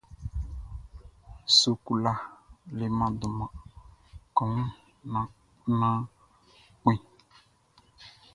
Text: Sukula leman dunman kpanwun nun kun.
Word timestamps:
Sukula 1.57 2.11
leman 2.77 3.11
dunman 3.19 3.51
kpanwun 4.35 4.69
nun 5.79 5.97
kun. 6.81 6.97